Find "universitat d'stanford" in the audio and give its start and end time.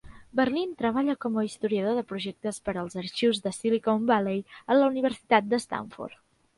4.99-6.23